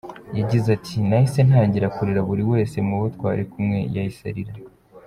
[0.39, 4.53] Yagize ati “Nahise ntangira kurira, buri wese mu bo twari kumwe yahise arira.